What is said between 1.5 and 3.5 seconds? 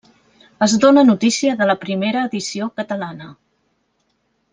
de la primera edició catalana.